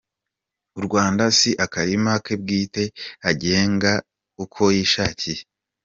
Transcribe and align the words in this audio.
U 0.79 0.81
Rwanda 0.85 1.23
si 1.37 1.51
akarima 1.65 2.13
ke 2.25 2.33
bwite 2.41 2.83
agenga 3.29 3.91
uko 4.43 4.61
yishakiye. 4.75 5.41